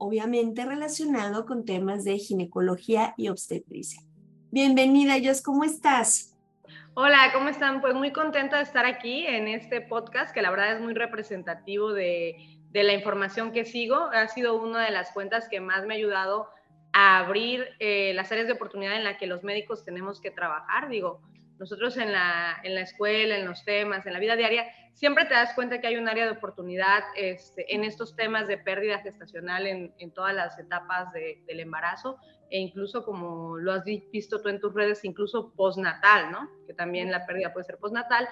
[0.00, 4.00] obviamente relacionado con temas de ginecología y obstetricia.
[4.50, 6.38] Bienvenida, Jos, ¿cómo estás?
[6.94, 7.82] Hola, ¿cómo están?
[7.82, 11.92] Pues muy contenta de estar aquí en este podcast, que la verdad es muy representativo
[11.92, 12.34] de,
[12.72, 13.96] la información que sigo.
[13.96, 16.48] Ha sido una de las cuentas que más me ha ayudado
[16.94, 20.88] a abrir eh, las áreas de oportunidad en las que los médicos tenemos que trabajar.
[20.88, 21.20] Digo,
[21.60, 25.34] nosotros en la, en la escuela, en los temas, en la vida diaria, siempre te
[25.34, 29.66] das cuenta que hay un área de oportunidad este, en estos temas de pérdida gestacional
[29.66, 32.16] en, en todas las etapas del embarazo
[32.48, 36.50] e incluso como lo has visto tú en tus redes, incluso postnatal, ¿no?
[36.66, 38.26] Que también la pérdida puede ser postnatal,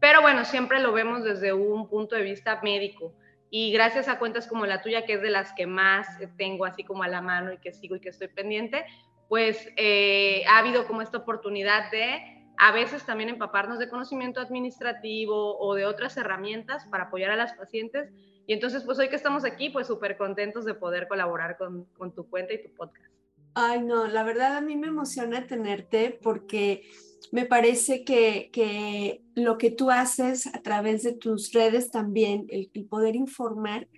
[0.00, 3.14] pero bueno, siempre lo vemos desde un punto de vista médico.
[3.48, 6.82] Y gracias a cuentas como la tuya, que es de las que más tengo así
[6.82, 8.84] como a la mano y que sigo y que estoy pendiente,
[9.28, 15.58] pues eh, ha habido como esta oportunidad de a veces también empaparnos de conocimiento administrativo
[15.58, 18.08] o de otras herramientas para apoyar a las pacientes.
[18.46, 22.14] Y entonces, pues hoy que estamos aquí, pues súper contentos de poder colaborar con, con
[22.14, 23.12] tu cuenta y tu podcast.
[23.54, 26.88] Ay, no, la verdad a mí me emociona tenerte porque
[27.32, 32.70] me parece que, que lo que tú haces a través de tus redes también, el,
[32.88, 33.88] poder informar,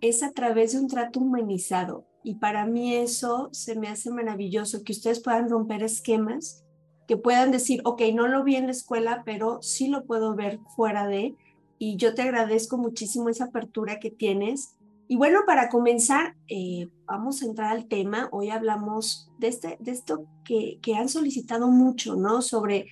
[0.00, 2.08] es a través de un trato humanizado.
[2.24, 6.64] Y para mí eso se me hace maravilloso, que ustedes puedan romper esquemas
[7.10, 10.60] que puedan decir, ok, no lo vi en la escuela, pero sí lo puedo ver
[10.76, 11.34] fuera de,
[11.76, 14.76] y yo te agradezco muchísimo esa apertura que tienes.
[15.08, 18.28] Y bueno, para comenzar, eh, vamos a entrar al tema.
[18.30, 22.42] Hoy hablamos de, este, de esto que, que han solicitado mucho, ¿no?
[22.42, 22.86] Sobre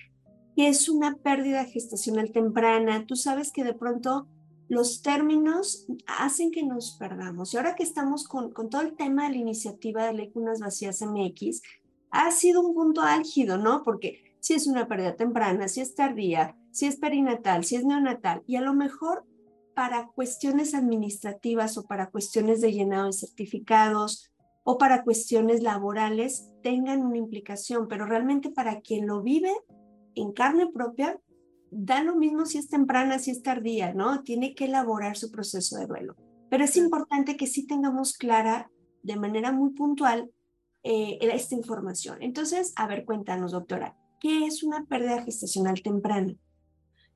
[0.53, 3.05] qué es una pérdida gestacional temprana.
[3.07, 4.27] Tú sabes que de pronto
[4.67, 7.53] los términos hacen que nos perdamos.
[7.53, 10.59] Y ahora que estamos con, con todo el tema de la iniciativa de Ley Cunas
[10.59, 11.61] Vacías MX,
[12.11, 13.83] ha sido un punto álgido, ¿no?
[13.83, 18.43] Porque si es una pérdida temprana, si es tardía, si es perinatal, si es neonatal,
[18.47, 19.25] y a lo mejor
[19.75, 24.29] para cuestiones administrativas o para cuestiones de llenado de certificados
[24.63, 29.51] o para cuestiones laborales tengan una implicación, pero realmente para quien lo vive
[30.15, 31.19] en carne propia,
[31.71, 34.23] da lo mismo si es temprana, si es tardía, ¿no?
[34.23, 36.15] Tiene que elaborar su proceso de duelo.
[36.49, 38.69] Pero es importante que sí tengamos clara
[39.03, 40.29] de manera muy puntual
[40.83, 42.21] eh, esta información.
[42.21, 46.33] Entonces, a ver, cuéntanos, doctora, ¿qué es una pérdida gestacional temprana?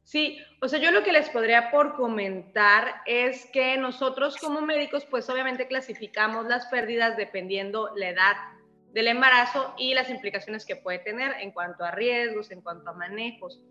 [0.03, 5.06] Sí, o sea, yo lo que les podría por comentar es que nosotros como médicos,
[5.06, 8.35] pues obviamente clasificamos las pérdidas dependiendo la edad
[8.91, 12.94] del embarazo y las implicaciones que puede tener en cuanto a riesgos, en cuanto a
[12.94, 13.62] manejos.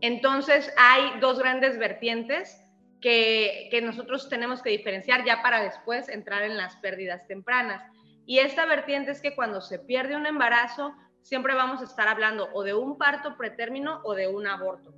[0.00, 2.60] Entonces, hay dos grandes vertientes
[3.00, 7.82] que, que nosotros tenemos que diferenciar ya para después entrar en las pérdidas tempranas.
[8.28, 12.50] Y esta vertiente es que cuando se pierde un embarazo, siempre vamos a estar hablando
[12.52, 14.92] o de un parto pretérmino o de un aborto.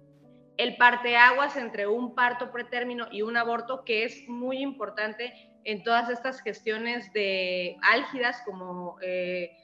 [0.56, 5.32] El parteaguas entre un parto pretérmino y un aborto, que es muy importante
[5.62, 9.56] en todas estas gestiones de álgidas como eh,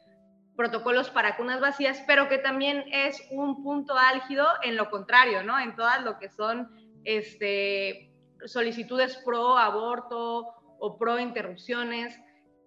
[0.57, 5.59] protocolos para cunas vacías, pero que también es un punto álgido en lo contrario, ¿no?
[5.59, 6.71] En todas lo que son
[7.03, 8.13] este,
[8.45, 12.17] solicitudes pro aborto o pro interrupciones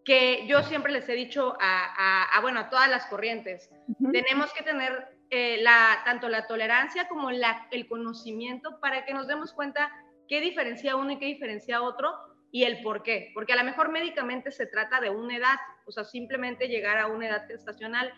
[0.09, 3.69] que yo siempre les he dicho a, bueno, a todas las corrientes,
[4.11, 9.27] tenemos que tener eh, la, tanto la tolerancia como la, el conocimiento para que nos
[9.27, 9.91] demos cuenta
[10.27, 12.11] qué diferencia uno y qué diferencia otro
[12.51, 13.29] y el por qué.
[13.35, 17.05] Porque a lo mejor médicamente se trata de una edad, o sea, simplemente llegar a
[17.05, 18.11] una edad gestacional,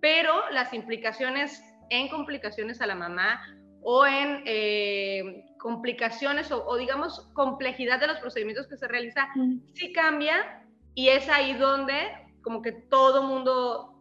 [0.00, 1.60] pero las implicaciones
[1.90, 3.44] en complicaciones a la mamá
[3.82, 9.26] o en eh, complicaciones o, o, digamos complejidad de los procedimientos que se realiza,
[9.74, 10.61] sí cambia
[10.94, 11.94] y es ahí donde
[12.42, 13.94] como que todo mundo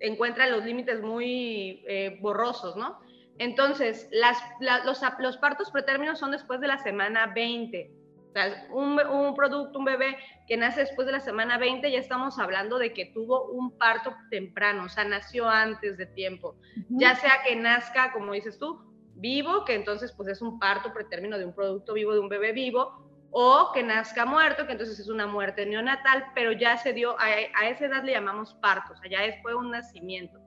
[0.00, 3.00] encuentra los límites muy eh, borrosos, ¿no?
[3.38, 7.90] Entonces, las, los, los, partos pretérminos son después de la semana 20.
[8.28, 10.16] O sea, un, un, producto, un bebé
[10.46, 14.14] que nace después de la semana 20, ya estamos hablando de que tuvo un parto
[14.30, 16.56] temprano, o sea, nació antes de tiempo.
[16.88, 18.80] Ya sea que nazca, como dices tú,
[19.14, 22.52] vivo, que entonces pues es un parto pretérmino de un producto vivo, de un bebé
[22.52, 27.16] vivo, o que nazca muerto, que entonces es una muerte neonatal, pero ya se dio,
[27.18, 27.30] a,
[27.66, 30.38] esa edad le llamamos parto, o sea, ya fue un nacimiento.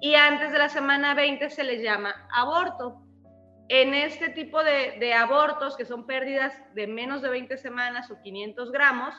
[0.00, 3.02] Y antes de la semana 20 se le llama aborto.
[3.68, 8.20] En este tipo de, de abortos, que son pérdidas de menos de 20 semanas o
[8.20, 9.14] 500 gramos,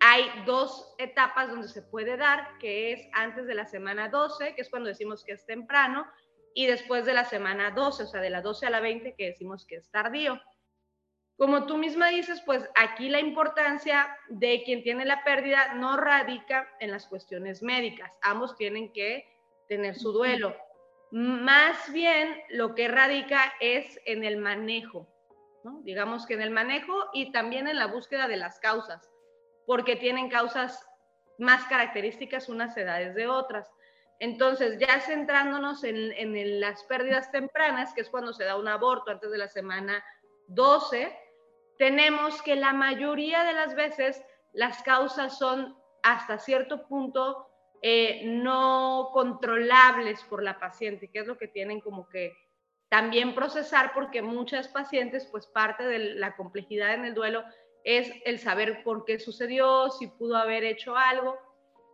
[0.00, 4.62] hay dos etapas donde se puede dar, que es antes de la semana 12, que
[4.62, 6.06] es cuando decimos que es temprano,
[6.54, 9.26] y después de la semana 12, o sea, de la 12 a la 20, que
[9.26, 10.40] decimos que es tardío.
[11.36, 16.68] Como tú misma dices, pues aquí la importancia de quien tiene la pérdida no radica
[16.80, 18.16] en las cuestiones médicas.
[18.22, 19.28] Ambos tienen que
[19.68, 20.56] tener su duelo.
[21.10, 25.08] Más bien lo que radica es en el manejo,
[25.82, 29.10] digamos que en el manejo y también en la búsqueda de las causas,
[29.66, 30.86] porque tienen causas
[31.38, 33.70] más características unas edades de otras.
[34.18, 39.10] Entonces, ya centrándonos en, en las pérdidas tempranas, que es cuando se da un aborto
[39.10, 40.02] antes de la semana
[40.48, 41.25] 12,
[41.78, 47.46] tenemos que la mayoría de las veces las causas son hasta cierto punto
[47.82, 52.32] eh, no controlables por la paciente, que es lo que tienen como que
[52.88, 57.44] también procesar porque muchas pacientes, pues parte de la complejidad en el duelo
[57.84, 61.38] es el saber por qué sucedió, si pudo haber hecho algo.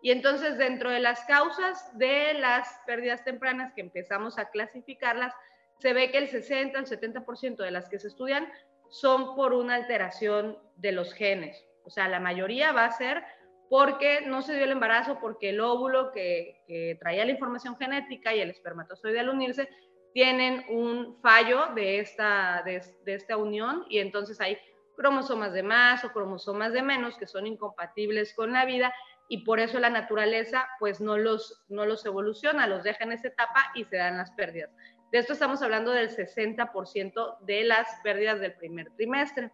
[0.02, 5.34] Y entonces dentro de las causas de las pérdidas tempranas que empezamos a clasificarlas,
[5.78, 8.50] se ve que el 60 al 70% de las que se estudian
[8.92, 11.66] son por una alteración de los genes.
[11.84, 13.24] O sea, la mayoría va a ser
[13.70, 18.40] porque no se dio el embarazo, porque el óvulo que, traía la información genética y
[18.40, 19.66] el espermatozoide al unirse
[20.12, 24.58] tienen un fallo de esta, de, esta unión y entonces hay
[24.94, 28.92] cromosomas de más o cromosomas de menos que son incompatibles con la vida
[29.26, 33.28] y por eso la naturaleza pues no los, no los evoluciona, los deja en esa
[33.28, 34.70] etapa y se dan las pérdidas.
[35.12, 39.52] De esto estamos hablando del 60% de las pérdidas del primer trimestre.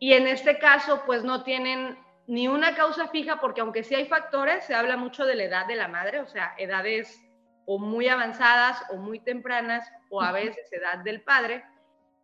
[0.00, 4.06] Y en este caso, pues no tienen ni una causa fija, porque aunque sí hay
[4.06, 7.24] factores, se habla mucho de la edad de la madre, o sea, edades
[7.64, 11.64] o muy avanzadas o muy tempranas, o a veces edad del padre.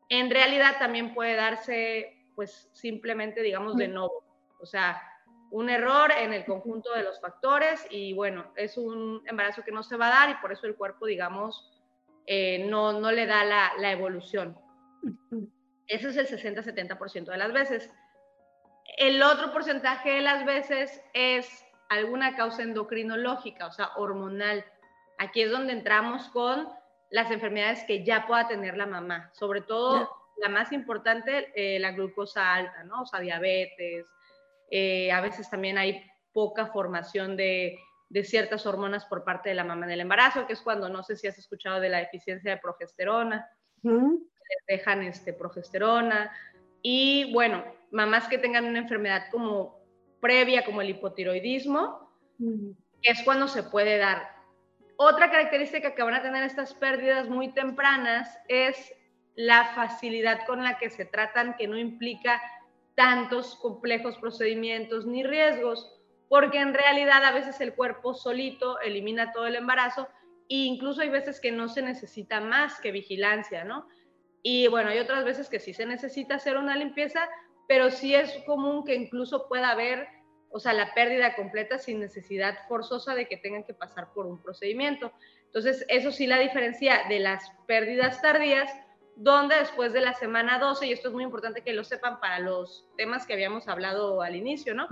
[0.08, 4.24] En realidad también puede darse, pues simplemente, digamos, de nuevo.
[4.58, 5.00] O sea,
[5.52, 9.84] un error en el conjunto de los factores y bueno, es un embarazo que no
[9.84, 11.75] se va a dar y por eso el cuerpo, digamos,
[12.26, 14.58] eh, no, no le da la, la evolución.
[15.86, 17.90] Ese es el 60-70% de las veces.
[18.96, 24.64] El otro porcentaje de las veces es alguna causa endocrinológica, o sea, hormonal.
[25.18, 26.68] Aquí es donde entramos con
[27.10, 31.92] las enfermedades que ya pueda tener la mamá, sobre todo la más importante, eh, la
[31.92, 33.02] glucosa alta, ¿no?
[33.02, 34.06] O sea, diabetes.
[34.70, 37.78] Eh, a veces también hay poca formación de
[38.08, 41.02] de ciertas hormonas por parte de la mamá en el embarazo, que es cuando no
[41.02, 43.48] sé si has escuchado de la deficiencia de progesterona,
[43.82, 46.32] les dejan este, progesterona.
[46.82, 49.80] Y bueno, mamás que tengan una enfermedad como
[50.20, 54.36] previa, como el hipotiroidismo, que es cuando se puede dar.
[54.96, 58.94] Otra característica que van a tener estas pérdidas muy tempranas es
[59.34, 62.40] la facilidad con la que se tratan, que no implica
[62.94, 65.95] tantos complejos procedimientos ni riesgos
[66.28, 70.08] porque en realidad a veces el cuerpo solito elimina todo el embarazo
[70.48, 73.88] e incluso hay veces que no se necesita más que vigilancia, ¿no?
[74.42, 77.28] Y bueno, hay otras veces que sí se necesita hacer una limpieza,
[77.66, 80.06] pero sí es común que incluso pueda haber,
[80.50, 84.40] o sea, la pérdida completa sin necesidad forzosa de que tengan que pasar por un
[84.40, 85.12] procedimiento.
[85.46, 88.70] Entonces, eso sí la diferencia de las pérdidas tardías,
[89.16, 92.38] donde después de la semana 12, y esto es muy importante que lo sepan para
[92.38, 94.86] los temas que habíamos hablado al inicio, ¿no?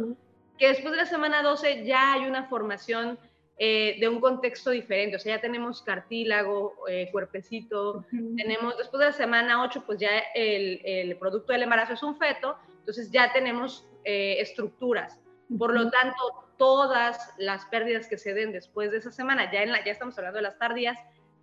[0.58, 3.18] Que después de la semana 12 ya hay una formación
[3.56, 8.04] eh, de un contexto diferente, o sea, ya tenemos cartílago, eh, cuerpecito,
[8.36, 12.16] tenemos, después de la semana 8, pues ya el, el, producto del embarazo es un
[12.16, 15.20] feto, entonces ya tenemos eh, estructuras.
[15.56, 16.16] Por lo tanto,
[16.58, 20.18] todas las pérdidas que se den después de esa semana, ya, en la, ya estamos
[20.18, 20.98] hablando de las tardías,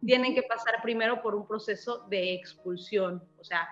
[0.06, 3.70] tienen que pasar primero por un proceso de expulsión, o sea,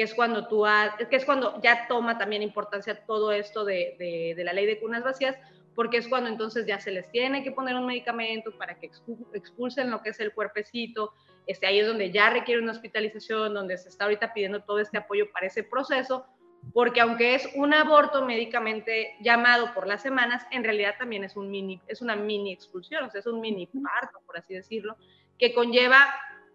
[0.00, 0.64] que es cuando tú
[1.10, 5.04] que es cuando ya toma también importancia todo esto de, de, la ley de cunas
[5.04, 5.36] vacías,
[5.74, 8.90] porque es cuando entonces ya se les tiene que poner un medicamento para que
[9.34, 11.12] expulsen lo que es el cuerpecito.
[11.46, 14.96] Este, ahí es donde ya requiere una hospitalización, donde se está ahorita pidiendo todo este
[14.96, 16.24] apoyo para ese proceso,
[16.72, 21.50] porque aunque es un aborto médicamente llamado por las semanas, en realidad también es, un
[21.50, 24.96] mini, es una mini expulsión, o sea, es un mini parto, por así decirlo,
[25.38, 26.06] que conlleva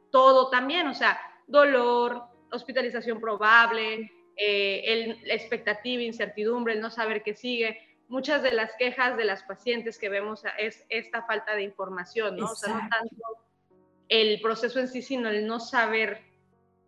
[0.10, 2.24] todo también, o sea, dolor,
[2.56, 7.80] hospitalización probable, eh, el, la expectativa, incertidumbre, el no saber qué sigue.
[8.08, 12.46] Muchas de las quejas de las pacientes que vemos es esta falta de información, ¿no?
[12.46, 13.24] O sea, no tanto
[14.10, 16.22] el proceso en sí, sino el no saber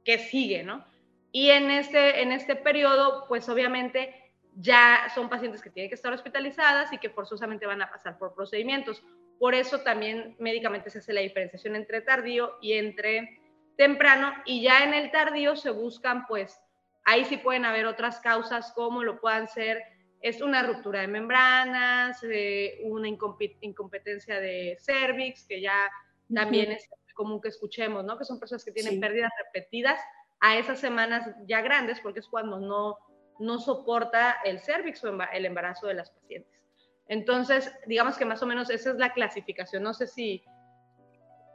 [0.03, 0.85] qué sigue, ¿no?
[1.31, 4.13] Y en este, en este periodo, pues obviamente
[4.55, 8.33] ya son pacientes que tienen que estar hospitalizadas y que forzosamente van a pasar por
[8.33, 9.03] procedimientos.
[9.39, 13.39] Por eso también médicamente se hace la diferenciación entre tardío y entre
[13.77, 16.59] temprano y ya en el tardío se buscan, pues,
[17.05, 19.81] ahí sí pueden haber otras causas como lo puedan ser
[20.21, 25.89] es una ruptura de membranas, eh, una incompetencia de cervix, que ya
[26.33, 28.17] también es común que escuchemos, ¿no?
[28.17, 29.99] Que son personas que tienen pérdidas repetidas
[30.39, 32.97] a esas semanas ya grandes, porque es cuando no,
[33.39, 36.61] no soporta el cervix o el embarazo de las pacientes.
[37.07, 39.83] Entonces, digamos que más o menos esa es la clasificación.
[39.83, 40.43] No sé si...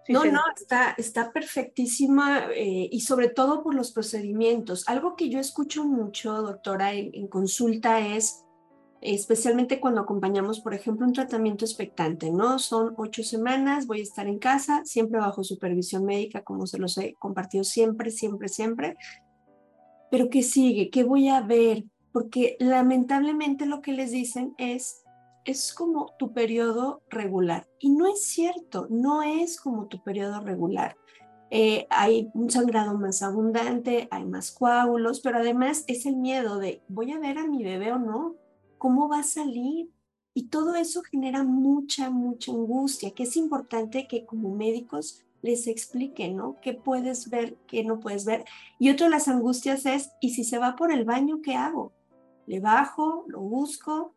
[0.09, 4.85] no, no, está, está perfectísima eh, y sobre todo por los procedimientos.
[4.89, 8.45] Algo que yo escucho mucho, doctora, en consulta es
[9.03, 12.61] especialmente cuando acompañamos, por ejemplo, un tratamiento expectante, ¿no?
[12.61, 16.97] Son ocho semanas, voy a estar en casa, siempre bajo supervisión médica, como se los
[16.99, 18.97] he compartido siempre, siempre, siempre.
[20.11, 20.89] Pero ¿qué sigue?
[20.89, 21.85] ¿Qué voy a ver?
[22.13, 25.02] Porque lamentablemente lo que les dicen es,
[25.45, 27.69] es como tu periodo regular.
[27.79, 30.97] Y no es cierto, no es como tu periodo regular.
[31.51, 36.83] Eh, hay un sangrado más abundante, hay más coágulos, pero además es el miedo de,
[36.89, 38.37] ¿voy a ver a mi bebé o no?
[38.83, 39.93] cómo va a salir.
[40.35, 46.37] Y todo eso genera mucha, mucha angustia, que es importante que como médicos les expliquen,
[46.37, 46.57] ¿no?
[46.61, 48.45] ¿Qué puedes ver, qué no puedes ver?
[48.81, 51.93] Y otra de las angustias es, ¿y si se va por el baño, qué hago?
[52.49, 53.25] ¿Le bajo?
[53.29, 54.15] ¿Lo busco?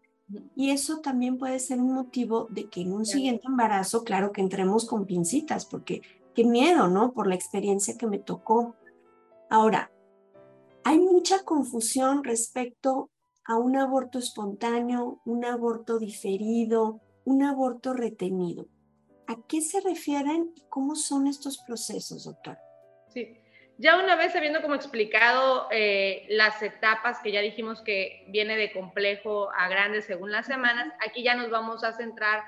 [0.55, 4.41] Y eso también puede ser un motivo de que en un siguiente embarazo, claro que
[4.41, 6.01] entremos con pincitas, porque
[6.34, 7.13] qué miedo, ¿no?
[7.13, 8.75] Por la experiencia que me tocó.
[9.50, 9.91] Ahora,
[10.84, 13.10] hay mucha confusión respecto
[13.46, 18.67] a un aborto espontáneo, un aborto diferido, un aborto retenido.
[19.27, 22.58] ¿A qué se refieren y cómo son estos procesos, doctor?
[23.10, 23.38] Sí,
[23.77, 28.72] ya una vez habiendo como explicado eh, las etapas que ya dijimos que viene de
[28.72, 32.44] complejo a grande según las semanas, aquí ya nos vamos a centrar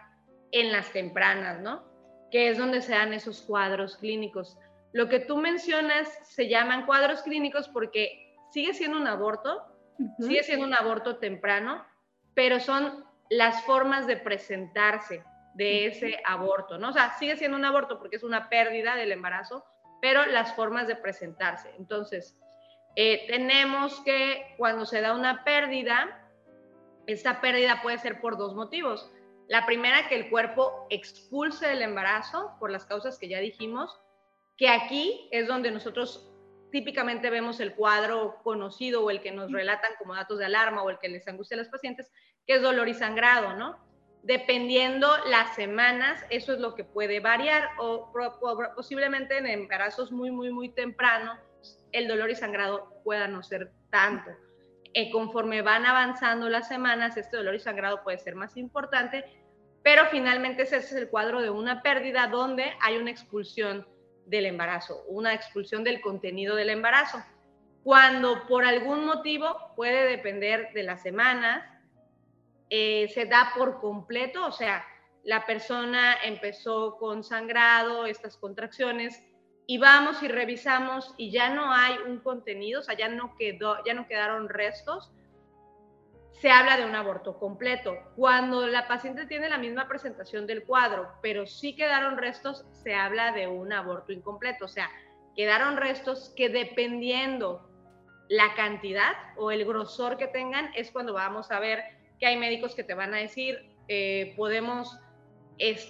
[0.52, 1.84] en las tempranas, ¿no?
[2.32, 4.58] Que es donde se dan esos cuadros clínicos.
[4.94, 9.78] Lo que tú mencionas se llaman cuadros clínicos porque sigue siendo un aborto,
[10.20, 11.86] Sigue siendo un aborto temprano,
[12.34, 15.24] pero son las formas de presentarse
[15.56, 16.90] de ese aborto, ¿no?
[16.90, 19.66] O sea, sigue siendo un aborto porque es una pérdida del embarazo,
[20.01, 21.74] pero las formas de presentarse.
[21.77, 22.38] Entonces,
[22.96, 26.30] eh, tenemos que cuando se da una pérdida,
[27.06, 29.12] esta pérdida puede ser por dos motivos.
[29.48, 33.98] La primera, que el cuerpo expulse el embarazo por las causas que ya dijimos,
[34.58, 36.30] que aquí es donde nosotros
[36.72, 40.89] típicamente vemos el cuadro conocido o el que nos relatan como datos de alarma o
[40.89, 42.12] el que les angustia a los pacientes,
[42.46, 43.77] que es dolor y sangrado, ¿no?
[44.28, 48.12] Dependiendo las semanas, eso es lo que puede variar o
[48.76, 51.40] posiblemente en embarazos muy, muy, muy temprano,
[51.94, 54.30] el dolor y sangrado pueda no ser tanto.
[54.94, 59.24] Eh, conforme van avanzando las semanas, este dolor y sangrado puede ser más importante,
[59.82, 63.88] pero finalmente ese es el cuadro de una pérdida donde hay una expulsión
[64.26, 67.24] del embarazo, una expulsión del contenido del embarazo.
[67.82, 71.64] Cuando por algún motivo puede depender de las semanas,
[72.70, 74.86] eh, se da por completo, o sea,
[75.24, 79.24] la persona empezó con sangrado, estas contracciones,
[79.66, 83.84] y vamos y revisamos y ya no hay un contenido, o sea, ya no, quedó,
[83.86, 85.12] ya no quedaron restos,
[86.40, 87.98] se habla de un aborto completo.
[88.16, 93.32] Cuando la paciente tiene la misma presentación del cuadro, pero sí quedaron restos, se habla
[93.32, 94.66] de un aborto incompleto.
[94.66, 94.90] O sea,
[95.36, 97.68] quedaron restos que dependiendo
[98.30, 101.84] la cantidad o el grosor que tengan, es cuando vamos a ver
[102.20, 105.00] que hay médicos que te van a decir, eh, podemos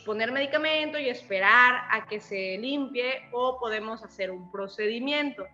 [0.05, 5.45] poner medicamento y esperar a que se limpie o podemos hacer un procedimiento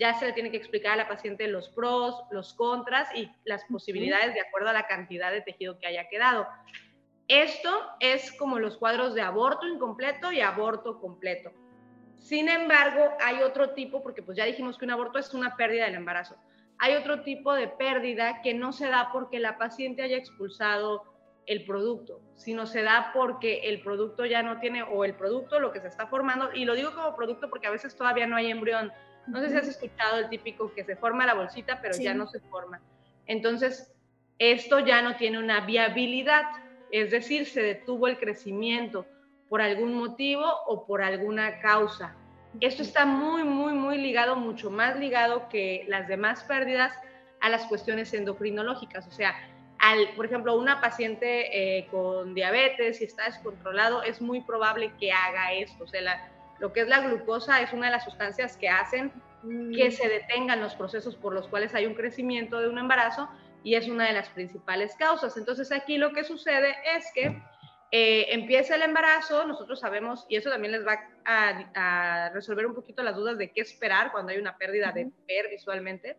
[0.00, 3.62] ya se le tiene que explicar a la paciente los pros, los contras y las
[3.66, 6.48] posibilidades de acuerdo a la cantidad de tejido que haya quedado.
[7.28, 7.70] Esto
[8.00, 11.52] es como los cuadros de aborto incompleto y aborto completo.
[12.18, 15.84] Sin embargo, hay otro tipo, porque pues ya dijimos que un aborto es una pérdida
[15.84, 16.34] del embarazo.
[16.82, 21.04] Hay otro tipo de pérdida que no se da porque la paciente haya expulsado
[21.46, 25.72] el producto, sino se da porque el producto ya no tiene, o el producto, lo
[25.72, 28.50] que se está formando, y lo digo como producto porque a veces todavía no hay
[28.50, 28.92] embrión,
[29.26, 32.26] no sé si has escuchado el típico que se forma la bolsita, pero ya no
[32.26, 32.80] se forma.
[33.26, 33.92] Entonces,
[34.38, 36.44] esto ya no tiene una viabilidad,
[36.90, 39.04] es decir, se detuvo el crecimiento
[39.50, 42.16] por algún motivo o por alguna causa.
[42.60, 46.92] Esto está muy, muy, muy ligado, mucho más ligado que las demás pérdidas
[47.40, 49.06] a las cuestiones endocrinológicas.
[49.06, 49.34] O sea,
[49.78, 55.12] al, por ejemplo, una paciente eh, con diabetes, y está descontrolado, es muy probable que
[55.12, 55.84] haga esto.
[55.84, 56.28] O sea, la,
[56.58, 59.92] lo que es la glucosa es una de las sustancias que hacen que mm.
[59.92, 63.28] se detengan los procesos por los cuales hay un crecimiento de un embarazo
[63.62, 65.36] y es una de las principales causas.
[65.36, 67.42] Entonces aquí lo que sucede es que
[67.90, 73.02] eh, empieza el embarazo, nosotros sabemos, y eso también les va a, resolver un poquito
[73.02, 76.16] las dudas de qué esperar cuando hay una pérdida de ver visualmente.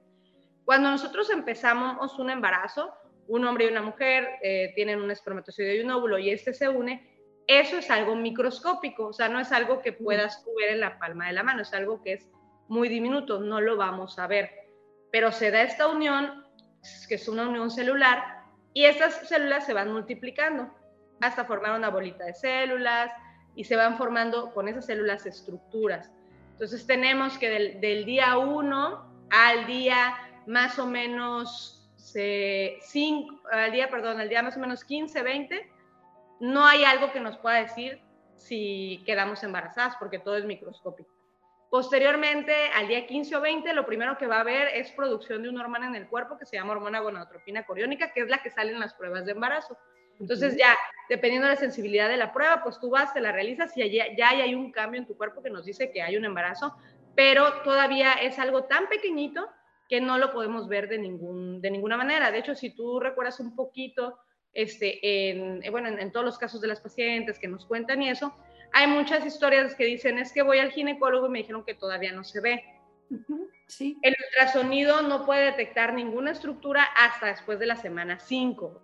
[0.65, 2.93] Cuando nosotros empezamos un embarazo,
[3.27, 6.70] un hombre y una mujer eh, tienen un espermatozoide y un óvulo y este se
[6.70, 7.12] une,
[7.48, 11.27] eso es algo microscópico, o sea, no es algo que puedas ver en la palma
[11.27, 12.29] de la mano, es algo que es
[12.67, 14.51] muy diminuto, no lo vamos a ver.
[15.12, 16.46] Pero se da esta unión,
[17.10, 18.43] que es una unión celular,
[18.74, 20.74] y estas células se van multiplicando
[21.20, 23.12] hasta formar una bolita de células
[23.55, 26.12] y se van formando con esas células estructuras.
[26.53, 30.15] Entonces tenemos que del, día 1 al día
[30.46, 35.72] más o menos 5, al día, perdón, al día más o menos 15, 20,
[36.39, 38.01] no hay algo que nos pueda decir
[38.36, 41.10] si quedamos embarazadas, porque todo es microscópico.
[41.70, 45.50] Posteriormente, al día 15 o 20, lo primero que va a haber es producción de
[45.50, 48.51] una hormona en el cuerpo que se llama hormona gonadotropina coriónica, que es la que
[48.51, 49.77] sale en las pruebas de embarazo.
[50.20, 50.77] Entonces ya,
[51.10, 54.06] dependiendo de la sensibilidad de la prueba, pues tú vas, te la realizas y ya,
[54.15, 56.75] ya hay un cambio en tu cuerpo que nos dice que hay un embarazo,
[57.15, 59.50] pero todavía es algo tan pequeñito
[59.89, 62.32] que no lo podemos ver de, ningún, de ninguna manera.
[62.32, 64.18] De hecho, si tú recuerdas un poquito,
[64.53, 68.34] este, en, bueno, en todos los casos de las pacientes que nos cuentan y eso,
[68.72, 72.13] hay muchas historias que dicen, es que voy al ginecólogo y me dijeron que todavía
[72.13, 72.63] no se ve.
[73.68, 73.98] sí.
[74.01, 78.82] El ultrasonido no puede detectar ninguna estructura hasta después de la semana 5.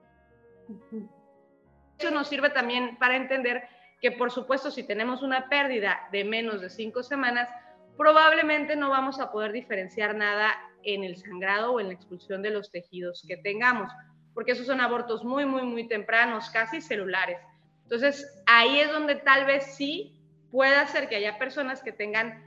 [1.97, 3.67] Eso nos sirve también para entender
[4.01, 7.49] que, por supuesto, si tenemos una pérdida de menos de 5 semanas,
[7.97, 12.51] probablemente no vamos a poder diferenciar nada en el sangrado o en la expulsión de
[12.51, 13.91] los tejidos que tengamos,
[14.33, 17.39] porque esos son abortos muy, muy, muy tempranos, casi celulares.
[17.83, 20.13] Entonces, ahí es donde tal vez sí
[20.51, 22.43] pueda ser que haya personas que tengan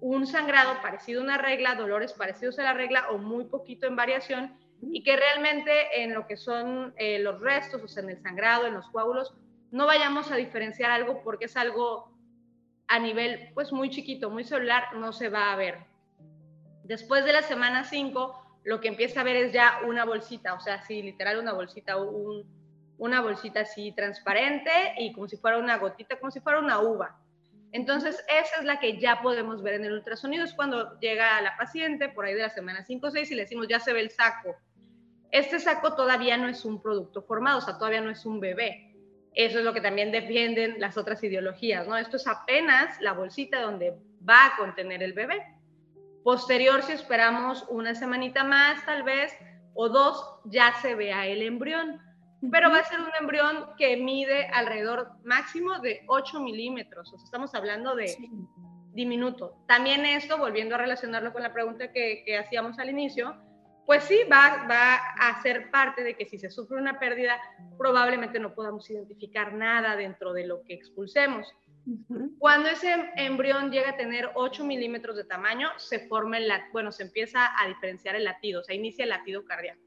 [0.00, 3.96] un sangrado parecido a una regla, dolores parecidos a la regla o muy poquito en
[3.96, 4.56] variación
[4.92, 8.66] y que realmente en lo que son eh, los restos, o sea, en el sangrado,
[8.66, 9.34] en los coágulos,
[9.70, 12.12] no vayamos a diferenciar algo porque es algo
[12.88, 15.78] a nivel pues muy chiquito, muy celular, no se va a ver.
[16.84, 20.60] Después de la semana 5, lo que empieza a ver es ya una bolsita, o
[20.60, 22.44] sea, sí, literal una bolsita, un,
[22.98, 27.18] una bolsita así transparente y como si fuera una gotita, como si fuera una uva.
[27.72, 30.44] Entonces, esa es la que ya podemos ver en el ultrasonido.
[30.44, 33.42] Es cuando llega la paciente por ahí de la semana 5 o 6 y le
[33.42, 34.54] decimos, ya se ve el saco.
[35.34, 38.94] Este saco todavía no es un producto formado, o sea, todavía no es un bebé.
[39.34, 41.96] Eso es lo que también defienden las otras ideologías, ¿no?
[41.96, 45.42] Esto es apenas la bolsita donde va a contener el bebé.
[46.22, 49.36] Posterior, si esperamos una semanita más, tal vez,
[49.74, 52.00] o dos, ya se vea el embrión
[52.50, 57.24] pero va a ser un embrión que mide alrededor máximo de 8 milímetros, o sea,
[57.24, 58.14] estamos hablando de
[58.92, 59.56] diminuto.
[59.66, 63.34] También esto, volviendo a relacionarlo con la pregunta que, que hacíamos al inicio,
[63.86, 67.38] pues sí, va, va a ser parte de que si se sufre una pérdida,
[67.76, 71.54] probablemente no podamos identificar nada dentro de lo que expulsemos.
[72.38, 77.02] Cuando ese embrión llega a tener 8 milímetros de tamaño, se forma el, bueno, se
[77.02, 79.80] empieza a diferenciar el latido, o sea, inicia el latido cardíaco.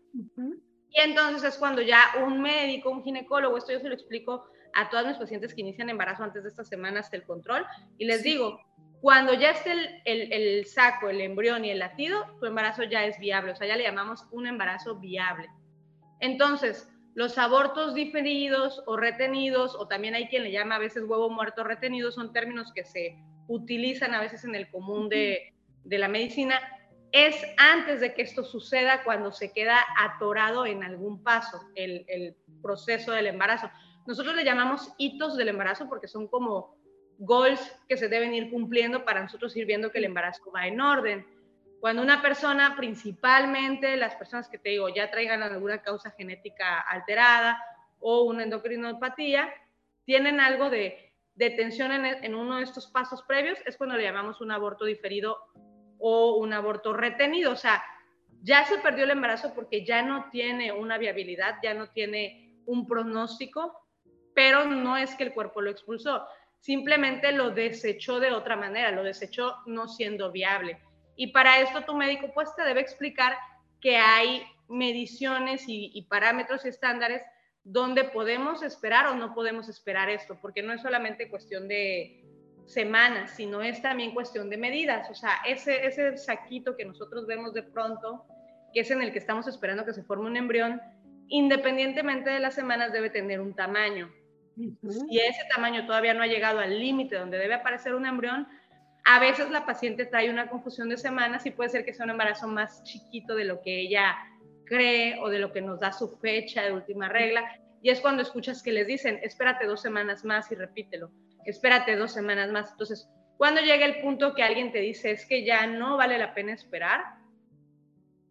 [0.90, 4.90] Y entonces es cuando ya un médico, un ginecólogo, esto yo se lo explico a
[4.90, 7.66] todas mis pacientes que inician embarazo antes de estas semanas del control,
[7.98, 8.60] y les digo,
[9.02, 9.74] cuando ya esté
[10.06, 13.68] el, el, saco, el embrión y el latido, tu embarazo ya es viable, o sea,
[13.68, 15.50] ya le llamamos un embarazo viable.
[16.20, 21.30] Entonces, los abortos diferidos o retenidos, o también hay quien le llama a veces huevo
[21.30, 26.08] muerto retenido, son términos que se utilizan a veces en el común de, de la
[26.08, 26.60] medicina,
[27.12, 33.12] es antes de que esto suceda cuando se queda atorado en algún paso el, proceso
[33.12, 33.70] del embarazo.
[34.06, 36.77] Nosotros le llamamos hitos del embarazo porque son como
[37.18, 40.80] goals que se deben ir cumpliendo para nosotros ir viendo que el embarazo va en
[40.80, 41.26] orden.
[41.80, 47.64] Cuando una persona, principalmente las personas que te digo ya traigan alguna causa genética alterada
[48.00, 49.54] o una endocrinopatía,
[50.06, 54.04] tienen algo de, de tensión en, en uno de estos pasos previos, es cuando le
[54.04, 55.38] llamamos un aborto diferido
[56.00, 57.52] o un aborto retenido.
[57.52, 57.84] O sea,
[58.42, 62.88] ya se perdió el embarazo porque ya no tiene una viabilidad, ya no tiene un
[62.88, 63.80] pronóstico,
[64.34, 66.28] pero no es que el cuerpo lo expulsó,
[66.60, 70.80] simplemente lo desechó de otra manera, lo desechó no siendo viable.
[71.16, 73.38] Y para esto tu médico pues te debe explicar
[73.82, 77.22] que hay mediciones y, parámetros y estándares
[77.64, 82.24] donde podemos esperar o no podemos esperar esto, porque no es solamente cuestión de,
[82.68, 85.10] semanas, sino es también cuestión de medidas.
[85.10, 88.26] O sea, ese, ese saquito que nosotros vemos de pronto,
[88.74, 90.82] que es en el que estamos esperando que se forme un embrión,
[91.30, 94.12] independientemente de las semanas debe tener un tamaño.
[94.58, 98.48] Si ese tamaño todavía no ha llegado al límite donde debe aparecer un embrión,
[99.06, 102.12] a veces la paciente trae una confusión de semanas y puede ser que sea un
[102.12, 104.16] embarazo más chiquito de lo que ella
[104.66, 107.44] cree o de lo que nos da su fecha de última regla.
[107.82, 111.12] Y es cuando escuchas que les dicen, espérate dos semanas más y repítelo
[111.48, 112.72] espérate dos semanas más.
[112.72, 116.34] Entonces, cuando llega el punto que alguien te dice es que ya no vale la
[116.34, 117.02] pena esperar,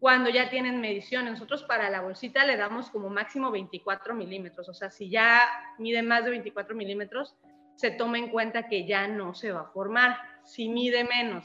[0.01, 1.33] cuando ya tienen mediciones.
[1.33, 5.43] Nosotros para la bolsita le damos como máximo 24 milímetros, o sea, si ya
[5.79, 7.35] mide más de 24 milímetros,
[7.77, 10.17] se toma en cuenta que ya no se va a formar.
[10.45, 11.45] Si mide menos,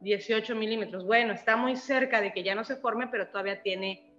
[0.00, 4.12] 18 milímetros, bueno, está muy cerca de que ya no se forme, pero todavía tiene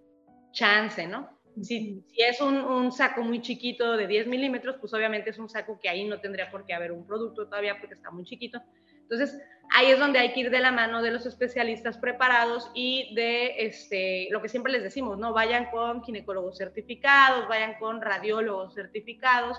[0.51, 1.29] chance, ¿no?
[1.61, 5.47] Si, si es un, un, saco muy chiquito de 10 milímetros, pues obviamente es un
[5.47, 8.61] saco que ahí no tendría por qué haber un producto todavía porque está muy chiquito.
[9.09, 9.39] Entonces,
[9.73, 13.65] ahí es donde hay que ir de la mano de los especialistas preparados y de
[13.65, 15.33] este, lo que siempre les decimos, ¿no?
[15.33, 19.57] Vayan con ginecólogos certificados, vayan con radiólogos certificados,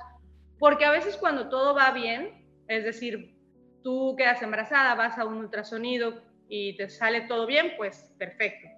[0.59, 3.37] porque a veces cuando todo va bien, es decir,
[3.83, 8.69] tú quedas embarazada, vas a un ultrasonido y te sale todo bien, pues perfecto.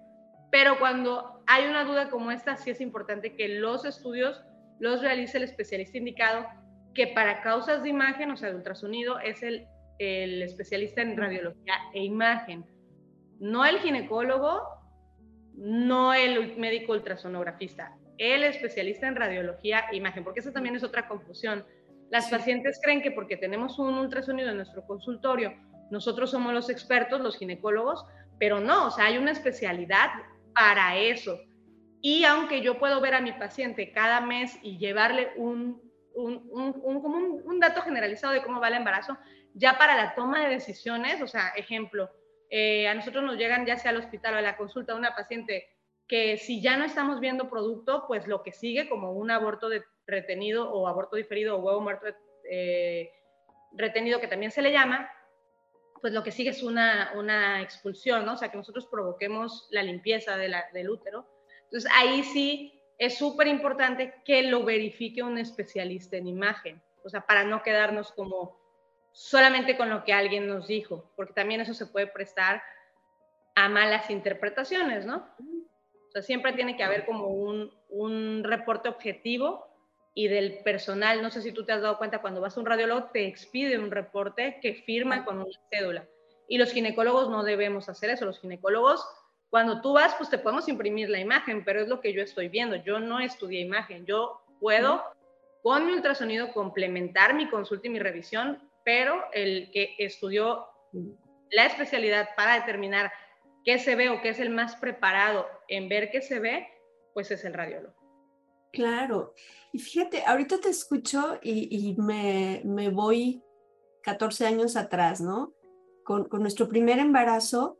[0.51, 4.43] Pero cuando hay una duda como esta, sí es importante que los estudios
[4.79, 6.47] los realice el especialista indicado,
[6.93, 9.67] que para causas de imagen, o sea, de ultrasonido, es el
[9.99, 12.65] el especialista en radiología e imagen,
[13.39, 14.63] no el ginecólogo,
[15.55, 21.07] no el médico ultrasonografista, el especialista en radiología e imagen, porque eso también es otra
[21.07, 21.65] confusión.
[22.09, 25.53] Las pacientes creen que porque tenemos un ultrasonido en nuestro consultorio,
[25.91, 28.05] nosotros somos los expertos, los ginecólogos,
[28.39, 30.09] pero no, o sea, hay una especialidad
[30.53, 31.39] para eso.
[32.01, 35.81] Y aunque yo puedo ver a mi paciente cada mes y llevarle un,
[36.13, 39.17] un, un, un dato generalizado de cómo va el embarazo,
[39.53, 42.09] ya para la toma de decisiones, o sea, ejemplo,
[42.49, 45.15] eh, a nosotros nos llegan ya sea al hospital o a la consulta de una
[45.15, 45.67] paciente
[46.07, 49.83] que si ya no estamos viendo producto, pues lo que sigue como un aborto de,
[50.09, 52.07] retenido o aborto diferido o huevo muerto
[52.49, 53.11] eh,
[53.71, 55.09] retenido, que también se le llama,
[56.01, 58.33] pues lo que sigue es una, una expulsión, ¿no?
[58.33, 61.27] O sea, que nosotros provoquemos la limpieza de la, del útero.
[61.65, 67.21] Entonces, ahí sí es súper importante que lo verifique un especialista en imagen, o sea,
[67.21, 68.58] para no quedarnos como
[69.11, 72.61] solamente con lo que alguien nos dijo, porque también eso se puede prestar
[73.55, 75.27] a malas interpretaciones, ¿no?
[75.37, 79.67] O sea, siempre tiene que haber como un, un reporte objetivo
[80.13, 82.65] y del personal, no sé si tú te has dado cuenta, cuando vas a un
[82.65, 86.07] radiólogo te expide un reporte que firma con una cédula.
[86.49, 88.25] Y los ginecólogos no debemos hacer eso.
[88.25, 89.07] Los ginecólogos,
[89.49, 92.49] cuando tú vas, pues te podemos imprimir la imagen, pero es lo que yo estoy
[92.49, 92.75] viendo.
[92.75, 94.05] Yo no estudié imagen.
[94.05, 95.03] Yo puedo,
[95.61, 100.65] con mi ultrasonido, complementar mi consulta y mi revisión pero el que estudió
[101.51, 103.11] la especialidad para determinar
[103.63, 106.65] qué se ve o qué es el más preparado en ver qué se ve,
[107.13, 107.93] pues es el radiólogo.
[108.73, 109.35] Claro.
[109.71, 113.43] Y fíjate, ahorita te escucho y, me, voy
[114.01, 115.53] 14 años atrás, ¿no?
[116.03, 117.77] Con, nuestro primer embarazo,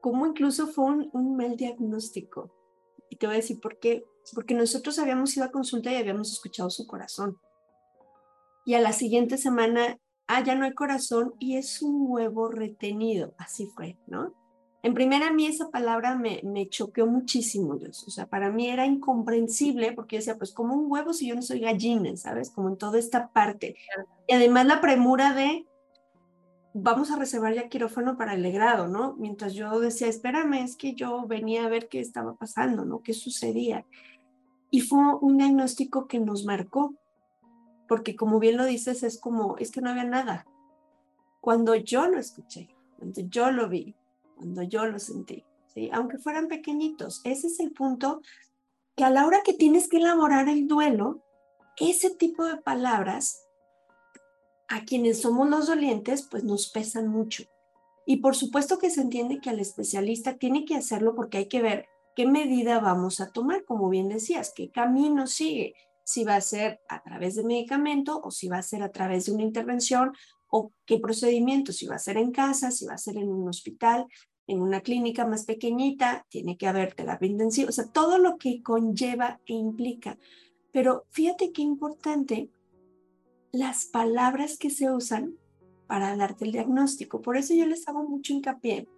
[0.00, 2.54] como incluso fue un, un mal diagnóstico.
[3.10, 4.04] Y te voy a decir por qué.
[4.32, 7.40] Porque nosotros habíamos ido a consulta y habíamos escuchado su corazón.
[8.64, 13.34] Y a la siguiente semana ah, ya no hay corazón y es un huevo retenido.
[13.38, 14.34] Así fue, ¿no?
[14.82, 18.04] En primera, a mí esa palabra me, me choqueó muchísimo, Dios.
[18.06, 21.40] O sea, para mí era incomprensible porque decía, pues como un huevo si yo no
[21.40, 22.50] soy gallina, ¿sabes?
[22.50, 23.76] Como en toda esta parte.
[24.28, 25.66] Y además la premura de,
[26.74, 29.14] vamos a reservar ya quirófano para el legrado, ¿no?
[29.14, 33.00] Mientras yo decía, espérame, es que yo venía a ver qué estaba pasando, ¿no?
[33.00, 33.86] ¿Qué sucedía?
[34.70, 36.94] Y fue un diagnóstico que nos marcó,
[37.88, 40.46] porque como bien lo dices, es como, es que no había nada.
[41.40, 42.68] Cuando yo lo escuché,
[42.98, 43.94] cuando yo lo vi,
[44.36, 45.90] cuando yo lo sentí, ¿sí?
[45.92, 48.22] aunque fueran pequeñitos, ese es el punto
[48.96, 51.22] que a la hora que tienes que elaborar el duelo,
[51.76, 53.44] ese tipo de palabras,
[54.68, 57.44] a quienes somos los dolientes, pues nos pesan mucho.
[58.06, 61.62] Y por supuesto que se entiende que al especialista tiene que hacerlo porque hay que
[61.62, 66.40] ver qué medida vamos a tomar, como bien decías, qué camino sigue, si va a
[66.40, 70.12] ser a través de medicamento o si va a ser a través de una intervención
[70.48, 73.48] o qué procedimiento, si va a ser en casa, si va a ser en un
[73.48, 74.06] hospital,
[74.46, 78.62] en una clínica más pequeñita, tiene que haber terapia intensiva, o sea, todo lo que
[78.62, 80.18] conlleva e implica.
[80.70, 82.50] Pero fíjate qué importante
[83.52, 85.36] las palabras que se usan
[85.86, 87.20] para darte el diagnóstico.
[87.20, 88.88] Por eso yo les hago mucho hincapié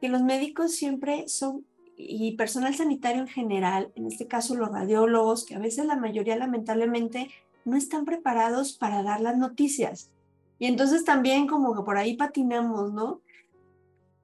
[0.00, 1.66] que los médicos siempre son
[2.08, 6.36] y personal sanitario en general, en este caso los radiólogos, que a veces la mayoría
[6.36, 7.30] lamentablemente
[7.64, 10.10] no están preparados para dar las noticias.
[10.58, 13.22] Y entonces también como que por ahí patinamos, ¿no?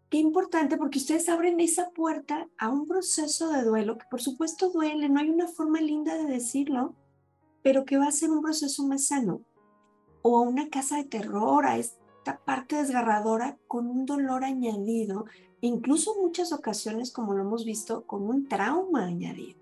[0.09, 4.71] Qué importante porque ustedes abren esa puerta a un proceso de duelo que por supuesto
[4.71, 6.95] duele, no hay una forma linda de decirlo,
[7.63, 9.43] pero que va a ser un proceso más sano.
[10.23, 15.25] O a una casa de terror, a esta parte desgarradora con un dolor añadido
[15.61, 19.59] incluso muchas ocasiones, como lo hemos visto, con un trauma añadido.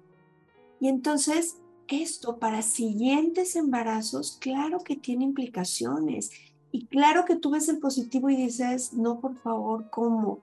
[0.80, 6.30] Y entonces, esto para siguientes embarazos, claro que tiene implicaciones.
[6.72, 10.40] Y claro que tú ves el positivo y dices, no, por favor, ¿cómo?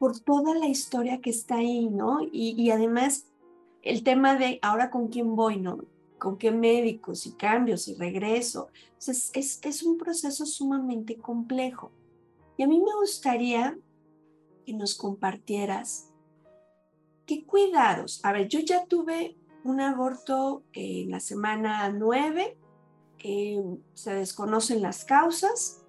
[0.00, 2.20] por toda la historia que está ahí, ¿no?
[2.32, 3.26] Y, además
[3.82, 5.84] el tema de ahora con quién voy, ¿no?
[6.18, 8.68] Con qué médicos y cambios y regreso.
[8.92, 11.90] Entonces, es, es un proceso sumamente complejo.
[12.56, 13.76] Y a mí me gustaría
[14.70, 16.12] que nos compartieras
[17.26, 18.20] qué cuidados.
[18.24, 22.56] A ver, yo ya tuve un aborto en la semana 9,
[23.18, 23.60] eh,
[23.94, 25.84] se desconocen las causas,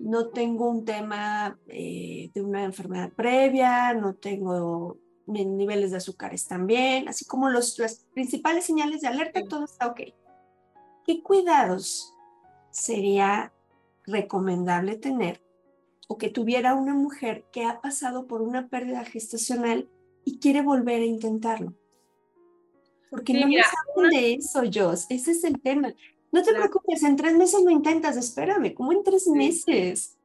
[0.00, 7.08] no tengo un tema eh, de una enfermedad previa, no tengo niveles de azúcares también,
[7.08, 10.00] así como los, las principales señales de alerta, todo está ok.
[11.06, 12.12] ¿Qué cuidados
[12.70, 13.52] sería
[14.06, 15.43] recomendable tener
[16.08, 19.88] o que tuviera una mujer que ha pasado por una pérdida gestacional
[20.24, 21.74] y quiere volver a intentarlo?
[23.10, 25.06] Porque no me saben de eso, Jos.
[25.08, 25.94] Ese es el tema.
[26.32, 30.18] No te preocupes, en tres meses lo intentas, espérame, ¿cómo en tres meses?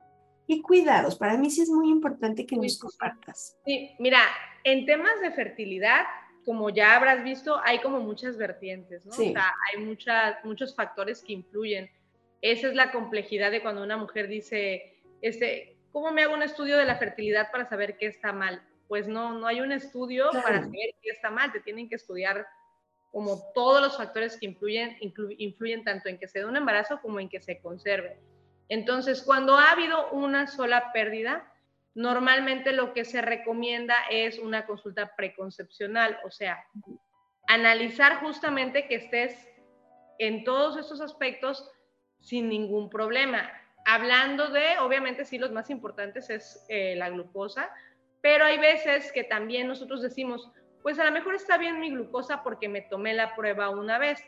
[0.48, 1.16] ¿Qué cuidados?
[1.16, 3.56] Para mí sí es muy importante que nos compartas.
[3.64, 4.20] Sí, mira,
[4.64, 6.06] en temas de fertilidad,
[6.46, 9.12] como ya habrás visto, hay como muchas vertientes, ¿no?
[9.12, 11.92] O sea, hay muchas, muchos factores que influyen.
[12.42, 16.78] Esa es la complejidad de cuando una mujer dice, este, ¿cómo me hago un estudio
[16.78, 18.62] de la fertilidad para saber qué está mal?
[18.88, 22.48] Pues no, no hay un estudio para saber qué está mal, te tienen que estudiar
[23.12, 24.98] como todos los factores que influyen,
[25.38, 28.20] influyen tanto en que se dé un embarazo como en que se conserve.
[28.68, 31.52] Entonces, cuando ha habido una sola pérdida,
[31.96, 36.64] normalmente lo que se recomienda es una consulta preconcepcional, o sea,
[37.48, 39.50] analizar justamente que estés
[40.20, 41.72] en todos estos aspectos
[42.20, 43.50] sin ningún problema.
[43.92, 47.72] Hablando de, obviamente sí, los más importantes es eh, la glucosa,
[48.22, 50.52] pero hay veces que también nosotros decimos,
[50.84, 54.24] pues a lo mejor está bien mi glucosa porque me tomé la prueba una vez.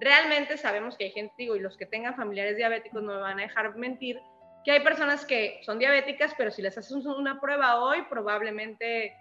[0.00, 3.38] Realmente sabemos que hay gente, digo, y los que tengan familiares diabéticos no me van
[3.38, 4.18] a dejar mentir,
[4.64, 9.14] que hay personas que son diabéticas, pero si les haces una prueba hoy, probablemente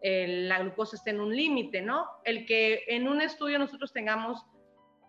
[0.00, 2.08] eh, la glucosa esté en un límite, ¿no?
[2.24, 4.42] El que en un estudio nosotros tengamos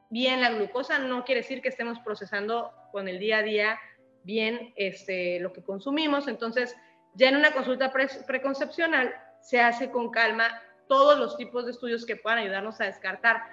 [0.10, 3.80] bien la glucosa no quiere decir que estemos procesando con el día a día
[4.26, 6.28] bien este, lo que consumimos.
[6.28, 6.76] Entonces,
[7.14, 12.16] ya en una consulta preconcepcional se hace con calma todos los tipos de estudios que
[12.16, 13.44] puedan ayudarnos a descartar